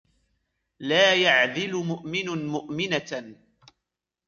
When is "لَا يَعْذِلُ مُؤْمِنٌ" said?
0.79-2.47